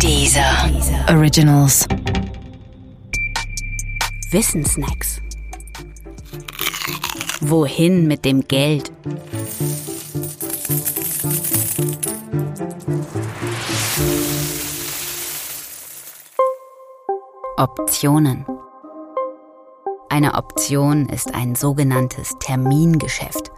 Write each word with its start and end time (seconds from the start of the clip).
Dieser 0.00 0.70
Originals. 1.08 1.86
Wissensnacks. 4.30 5.20
Wohin 7.40 8.06
mit 8.06 8.24
dem 8.24 8.46
Geld? 8.46 8.92
Optionen. 17.56 18.44
Eine 20.08 20.34
Option 20.34 21.08
ist 21.08 21.34
ein 21.34 21.54
sogenanntes 21.54 22.34
Termingeschäft. 22.40 23.53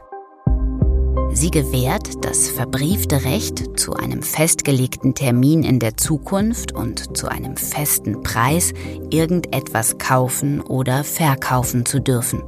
Sie 1.36 1.50
gewährt 1.50 2.24
das 2.24 2.48
verbriefte 2.48 3.24
Recht, 3.24 3.78
zu 3.78 3.92
einem 3.92 4.22
festgelegten 4.22 5.14
Termin 5.14 5.64
in 5.64 5.78
der 5.78 5.98
Zukunft 5.98 6.72
und 6.72 7.14
zu 7.14 7.28
einem 7.28 7.58
festen 7.58 8.22
Preis 8.22 8.72
irgendetwas 9.10 9.98
kaufen 9.98 10.62
oder 10.62 11.04
verkaufen 11.04 11.84
zu 11.84 12.00
dürfen. 12.00 12.42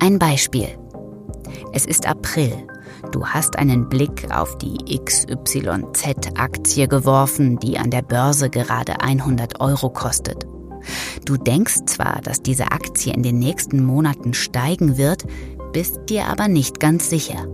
Ein 0.00 0.18
Beispiel. 0.18 0.68
Es 1.72 1.86
ist 1.86 2.06
April. 2.06 2.52
Du 3.10 3.24
hast 3.24 3.56
einen 3.56 3.88
Blick 3.88 4.30
auf 4.30 4.58
die 4.58 5.00
XYZ-Aktie 5.02 6.88
geworfen, 6.88 7.58
die 7.58 7.78
an 7.78 7.90
der 7.90 8.02
Börse 8.02 8.50
gerade 8.50 9.00
100 9.00 9.62
Euro 9.62 9.88
kostet. 9.88 10.46
Du 11.24 11.38
denkst 11.38 11.86
zwar, 11.86 12.20
dass 12.20 12.42
diese 12.42 12.70
Aktie 12.70 13.14
in 13.14 13.22
den 13.22 13.38
nächsten 13.38 13.82
Monaten 13.82 14.34
steigen 14.34 14.98
wird, 14.98 15.24
bist 15.72 16.10
dir 16.10 16.26
aber 16.26 16.48
nicht 16.48 16.80
ganz 16.80 17.08
sicher. 17.08 17.48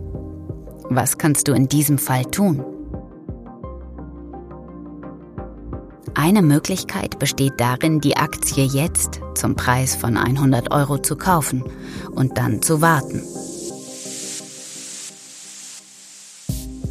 Was 0.94 1.18
kannst 1.18 1.48
du 1.48 1.52
in 1.52 1.68
diesem 1.68 1.98
Fall 1.98 2.24
tun? 2.24 2.64
Eine 6.14 6.40
Möglichkeit 6.40 7.18
besteht 7.18 7.54
darin, 7.56 8.00
die 8.00 8.16
Aktie 8.16 8.64
jetzt 8.64 9.20
zum 9.34 9.56
Preis 9.56 9.96
von 9.96 10.16
100 10.16 10.70
Euro 10.70 10.98
zu 10.98 11.16
kaufen 11.16 11.64
und 12.12 12.38
dann 12.38 12.62
zu 12.62 12.80
warten. 12.80 13.22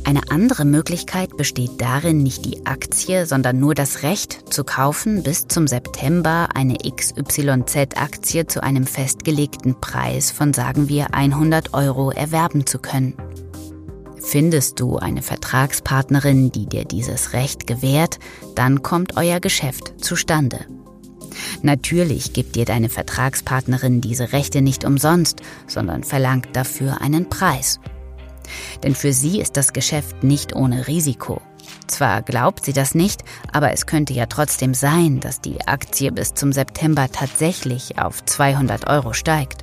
Eine 0.03 0.29
andere 0.29 0.65
Möglichkeit 0.65 1.37
besteht 1.37 1.79
darin, 1.79 2.23
nicht 2.23 2.43
die 2.43 2.65
Aktie, 2.65 3.25
sondern 3.25 3.57
nur 3.57 3.73
das 3.73 4.03
Recht 4.03 4.53
zu 4.53 4.65
kaufen, 4.65 5.23
bis 5.23 5.47
zum 5.47 5.65
September 5.65 6.49
eine 6.53 6.75
XYZ-Aktie 6.79 8.47
zu 8.47 8.61
einem 8.61 8.85
festgelegten 8.85 9.79
Preis 9.79 10.29
von 10.29 10.51
sagen 10.51 10.89
wir 10.89 11.13
100 11.13 11.73
Euro 11.73 12.11
erwerben 12.11 12.65
zu 12.65 12.79
können. 12.79 13.13
Findest 14.23 14.79
du 14.79 14.97
eine 14.97 15.21
Vertragspartnerin, 15.21 16.51
die 16.51 16.65
dir 16.65 16.85
dieses 16.85 17.33
Recht 17.33 17.67
gewährt, 17.67 18.19
dann 18.55 18.81
kommt 18.81 19.17
euer 19.17 19.39
Geschäft 19.39 19.93
zustande. 20.03 20.65
Natürlich 21.61 22.33
gibt 22.33 22.55
dir 22.55 22.65
deine 22.65 22.89
Vertragspartnerin 22.89 24.01
diese 24.01 24.31
Rechte 24.33 24.61
nicht 24.61 24.85
umsonst, 24.85 25.41
sondern 25.67 26.03
verlangt 26.03 26.49
dafür 26.53 27.01
einen 27.01 27.29
Preis. 27.29 27.79
Denn 28.83 28.95
für 28.95 29.13
sie 29.13 29.39
ist 29.39 29.57
das 29.57 29.73
Geschäft 29.73 30.23
nicht 30.23 30.55
ohne 30.55 30.87
Risiko. 30.87 31.41
Zwar 31.87 32.21
glaubt 32.21 32.65
sie 32.65 32.73
das 32.73 32.95
nicht, 32.95 33.23
aber 33.51 33.71
es 33.71 33.85
könnte 33.85 34.13
ja 34.13 34.25
trotzdem 34.25 34.73
sein, 34.73 35.19
dass 35.19 35.41
die 35.41 35.61
Aktie 35.67 36.11
bis 36.11 36.33
zum 36.33 36.51
September 36.51 37.07
tatsächlich 37.11 37.99
auf 37.99 38.23
200 38.23 38.87
Euro 38.87 39.13
steigt. 39.13 39.62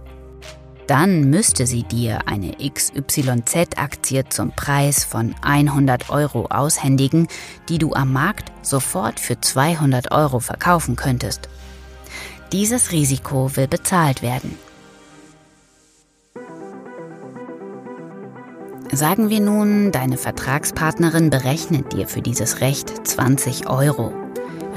Dann 0.91 1.31
müsste 1.31 1.69
sie 1.69 1.85
dir 1.85 2.27
eine 2.27 2.57
XYZ-Aktie 2.57 4.29
zum 4.29 4.51
Preis 4.51 5.05
von 5.05 5.37
100 5.41 6.11
Euro 6.11 6.47
aushändigen, 6.47 7.29
die 7.69 7.79
du 7.79 7.93
am 7.93 8.13
Markt 8.13 8.51
sofort 8.63 9.21
für 9.21 9.41
200 9.41 10.11
Euro 10.11 10.41
verkaufen 10.41 10.97
könntest. 10.97 11.49
Dieses 12.51 12.91
Risiko 12.91 13.55
will 13.55 13.69
bezahlt 13.69 14.21
werden. 14.21 14.59
Sagen 18.91 19.31
wir 19.31 19.41
nun, 19.41 19.93
deine 19.93 20.17
Vertragspartnerin 20.17 21.31
berechnet 21.31 21.93
dir 21.93 22.09
für 22.09 22.21
dieses 22.21 22.61
Recht 22.61 23.07
20 23.07 23.69
Euro. 23.69 24.13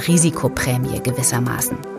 Risikoprämie 0.08 1.02
gewissermaßen. 1.02 1.93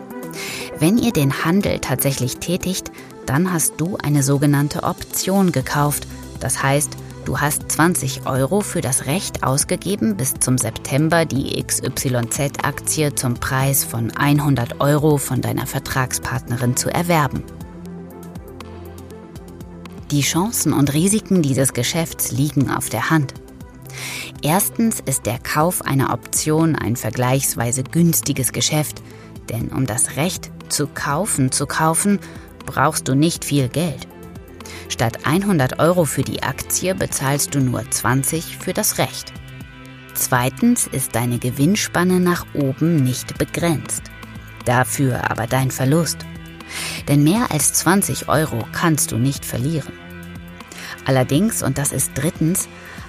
Wenn 0.77 0.97
ihr 0.97 1.13
den 1.13 1.45
Handel 1.45 1.79
tatsächlich 1.79 2.37
tätigt, 2.37 2.91
dann 3.25 3.53
hast 3.53 3.75
du 3.77 3.95
eine 4.03 4.23
sogenannte 4.23 4.83
Option 4.83 5.53
gekauft. 5.53 6.05
Das 6.41 6.61
heißt, 6.61 6.91
du 7.23 7.39
hast 7.39 7.71
20 7.71 8.27
Euro 8.27 8.59
für 8.59 8.81
das 8.81 9.05
Recht 9.05 9.43
ausgegeben, 9.43 10.17
bis 10.17 10.33
zum 10.33 10.57
September 10.57 11.23
die 11.23 11.63
XYZ-Aktie 11.63 13.15
zum 13.15 13.35
Preis 13.35 13.85
von 13.85 14.11
100 14.11 14.81
Euro 14.81 15.17
von 15.17 15.39
deiner 15.39 15.65
Vertragspartnerin 15.65 16.75
zu 16.75 16.93
erwerben. 16.93 17.43
Die 20.11 20.21
Chancen 20.21 20.73
und 20.73 20.93
Risiken 20.93 21.41
dieses 21.41 21.71
Geschäfts 21.71 22.33
liegen 22.33 22.69
auf 22.69 22.89
der 22.89 23.09
Hand. 23.09 23.33
Erstens 24.41 24.99
ist 24.99 25.25
der 25.25 25.39
Kauf 25.39 25.83
einer 25.83 26.11
Option 26.13 26.75
ein 26.75 26.97
vergleichsweise 26.97 27.83
günstiges 27.83 28.51
Geschäft, 28.51 29.01
denn 29.49 29.69
um 29.69 29.85
das 29.85 30.17
Recht 30.17 30.51
zu 30.69 30.87
kaufen 30.87 31.51
zu 31.51 31.65
kaufen, 31.67 32.19
brauchst 32.65 33.07
du 33.07 33.15
nicht 33.15 33.45
viel 33.45 33.69
Geld. 33.69 34.07
Statt 34.89 35.25
100 35.25 35.79
Euro 35.79 36.05
für 36.05 36.23
die 36.23 36.43
Aktie 36.43 36.95
bezahlst 36.95 37.55
du 37.55 37.59
nur 37.59 37.89
20 37.89 38.57
für 38.57 38.73
das 38.73 38.97
Recht. 38.97 39.33
Zweitens 40.13 40.87
ist 40.87 41.15
deine 41.15 41.39
Gewinnspanne 41.39 42.19
nach 42.19 42.45
oben 42.53 43.03
nicht 43.03 43.37
begrenzt. 43.37 44.03
Dafür 44.63 45.29
aber 45.29 45.47
dein 45.47 45.71
Verlust. 45.71 46.19
Denn 47.07 47.23
mehr 47.23 47.51
als 47.51 47.73
20 47.73 48.29
Euro 48.29 48.65
kannst 48.71 49.11
du 49.11 49.17
nicht 49.17 49.45
verlieren. 49.45 49.93
Allerdings, 51.05 51.61
und 51.61 51.77
das 51.77 51.91
ist 51.91 52.11
drittens, 52.15 52.67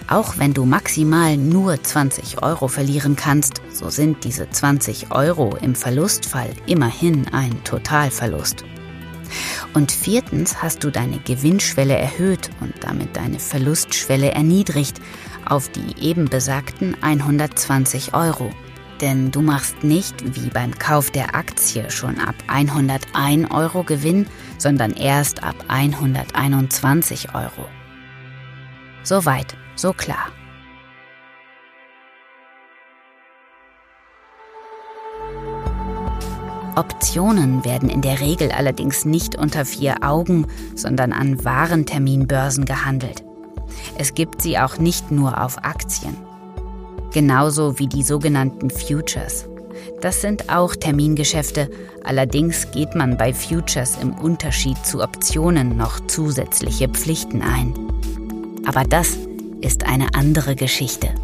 auch 0.08 0.38
wenn 0.38 0.54
du 0.54 0.64
maximal 0.64 1.36
nur 1.36 1.82
20 1.82 2.42
Euro 2.42 2.68
verlieren 2.68 3.16
kannst, 3.16 3.60
so 3.72 3.90
sind 3.90 4.24
diese 4.24 4.48
20 4.48 5.10
Euro 5.10 5.56
im 5.60 5.74
Verlustfall 5.74 6.50
immerhin 6.66 7.26
ein 7.32 7.62
Totalverlust. 7.64 8.64
Und 9.74 9.92
viertens 9.92 10.62
hast 10.62 10.84
du 10.84 10.90
deine 10.90 11.18
Gewinnschwelle 11.18 11.96
erhöht 11.96 12.50
und 12.60 12.72
damit 12.80 13.16
deine 13.16 13.38
Verlustschwelle 13.38 14.30
erniedrigt 14.30 15.00
auf 15.44 15.68
die 15.68 16.00
eben 16.00 16.26
besagten 16.26 16.96
120 17.00 18.14
Euro. 18.14 18.50
Denn 19.00 19.30
du 19.30 19.42
machst 19.42 19.84
nicht 19.84 20.36
wie 20.36 20.48
beim 20.48 20.76
Kauf 20.78 21.10
der 21.10 21.34
Aktie 21.34 21.90
schon 21.90 22.18
ab 22.18 22.34
101 22.46 23.50
Euro 23.50 23.82
Gewinn, 23.82 24.26
sondern 24.58 24.92
erst 24.92 25.42
ab 25.42 25.56
121 25.68 27.34
Euro. 27.34 27.66
Soweit, 29.06 29.54
so 29.76 29.92
klar. 29.92 30.32
Optionen 36.74 37.64
werden 37.64 37.88
in 37.88 38.02
der 38.02 38.18
Regel 38.18 38.50
allerdings 38.50 39.04
nicht 39.04 39.38
unter 39.38 39.64
vier 39.64 40.02
Augen, 40.02 40.48
sondern 40.74 41.12
an 41.12 41.44
Warenterminbörsen 41.44 42.64
gehandelt. 42.64 43.22
Es 43.96 44.12
gibt 44.14 44.42
sie 44.42 44.58
auch 44.58 44.78
nicht 44.78 45.12
nur 45.12 45.40
auf 45.40 45.64
Aktien. 45.64 46.16
Genauso 47.12 47.78
wie 47.78 47.86
die 47.86 48.02
sogenannten 48.02 48.70
Futures. 48.70 49.48
Das 50.00 50.20
sind 50.20 50.50
auch 50.50 50.74
Termingeschäfte, 50.74 51.70
allerdings 52.02 52.72
geht 52.72 52.96
man 52.96 53.16
bei 53.16 53.32
Futures 53.32 53.98
im 54.02 54.14
Unterschied 54.14 54.84
zu 54.84 55.00
Optionen 55.00 55.76
noch 55.76 56.00
zusätzliche 56.08 56.88
Pflichten 56.88 57.42
ein. 57.42 57.85
Aber 58.66 58.84
das 58.84 59.16
ist 59.60 59.84
eine 59.84 60.14
andere 60.14 60.56
Geschichte. 60.56 61.14